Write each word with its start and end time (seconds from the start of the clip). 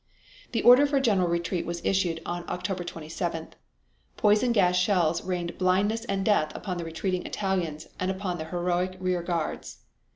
The 0.51 0.63
order 0.63 0.87
for 0.87 0.97
a 0.97 0.99
general 0.99 1.27
retreat 1.27 1.63
was 1.63 1.85
issued 1.85 2.21
on 2.25 2.43
October 2.49 2.83
27th. 2.83 3.51
Poison 4.17 4.51
gas 4.51 4.75
shells 4.75 5.23
rained 5.23 5.59
blindness 5.59 6.05
and 6.05 6.25
death 6.25 6.51
upon 6.55 6.77
the 6.79 6.85
retreating 6.85 7.23
Italians 7.23 7.85
and 7.99 8.09
upon 8.09 8.39
the 8.39 8.45
heroic 8.45 8.97
rear 8.99 9.21
guards. 9.21 9.83